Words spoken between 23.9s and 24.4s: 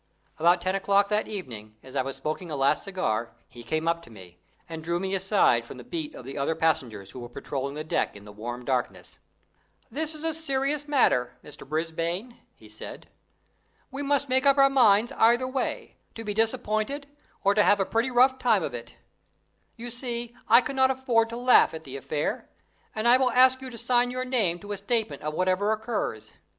your